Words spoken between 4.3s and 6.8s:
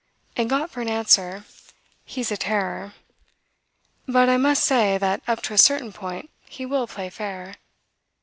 must say that up to a certain point he